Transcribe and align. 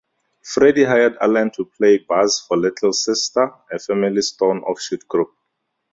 Freddie 0.41 0.85
hired 0.85 1.15
Allen 1.21 1.51
to 1.51 1.63
play 1.63 1.99
bass 1.99 2.39
for 2.47 2.57
Little 2.57 2.91
Sister, 2.91 3.53
a 3.71 3.77
Family 3.77 4.23
Stone 4.23 4.63
offshoot 4.63 5.07
group. 5.07 5.35